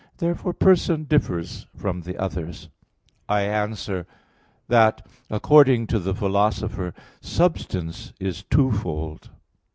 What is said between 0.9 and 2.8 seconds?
differs from the others.